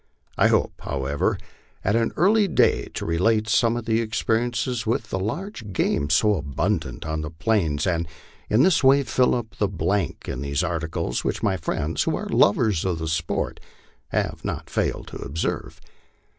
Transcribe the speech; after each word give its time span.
I 0.35 0.47
hope, 0.47 0.81
however, 0.81 1.37
at 1.83 1.95
an 1.95 2.11
early 2.17 2.47
day 2.47 2.85
to 2.95 3.05
relate 3.05 3.47
some 3.47 3.77
of 3.77 3.87
my 3.87 3.93
experiences 3.93 4.87
with 4.87 5.11
the 5.11 5.19
large 5.19 5.71
game 5.73 6.09
so 6.09 6.33
abundant 6.37 7.05
on 7.05 7.21
the 7.21 7.29
plains, 7.29 7.85
and 7.85 8.07
in 8.49 8.63
this 8.63 8.83
way 8.83 9.05
(ill 9.19 9.35
up 9.35 9.61
a 9.61 9.67
blank 9.67 10.27
in 10.27 10.41
these 10.41 10.63
articles 10.63 11.23
which 11.23 11.43
my 11.43 11.55
friends 11.55 12.01
who 12.01 12.15
are 12.15 12.27
lovers 12.27 12.83
of 12.83 13.07
sport 13.11 13.59
have 14.07 14.43
not 14.43 14.71
failed 14.71 15.05
to 15.09 15.17
observe. 15.17 15.79